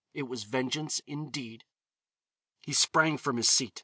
It 0.15 0.23
was 0.23 0.45
vengeance 0.45 0.97
indeed. 1.05 1.63
He 2.63 2.73
sprang 2.73 3.19
from 3.19 3.37
his 3.37 3.49
seat. 3.49 3.79